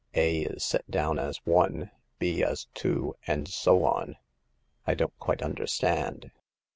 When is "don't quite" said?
4.95-5.43